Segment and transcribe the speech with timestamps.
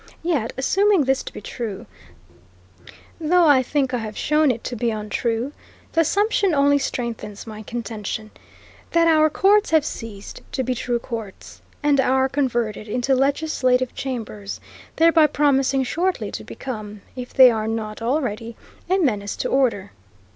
[0.23, 1.85] Yet, assuming this to be true,
[3.19, 5.51] though I think I have shown it to be untrue,
[5.91, 8.31] the assumption only strengthens my contention,
[8.93, 14.59] that our courts have ceased to be true courts, and are converted into legislative chambers,
[14.95, 18.55] thereby promising shortly to become, if they are not already,
[18.89, 19.91] a menace to order.